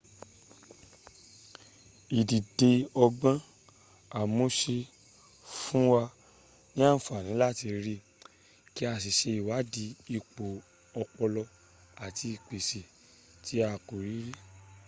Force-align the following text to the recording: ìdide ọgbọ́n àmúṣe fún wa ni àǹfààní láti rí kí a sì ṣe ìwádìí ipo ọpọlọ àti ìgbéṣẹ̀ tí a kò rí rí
ìdide 2.19 2.71
ọgbọ́n 3.03 3.37
àmúṣe 4.19 4.75
fún 5.59 5.83
wa 5.93 6.03
ni 6.75 6.81
àǹfààní 6.91 7.33
láti 7.43 7.65
rí 7.85 7.95
kí 8.73 8.83
a 8.91 8.93
sì 9.03 9.11
ṣe 9.19 9.29
ìwádìí 9.39 9.89
ipo 10.17 10.45
ọpọlọ 11.01 11.43
àti 12.05 12.25
ìgbéṣẹ̀ 12.35 12.85
tí 13.43 13.55
a 13.67 13.69
kò 13.87 13.95
rí 14.05 14.15
rí 14.25 14.33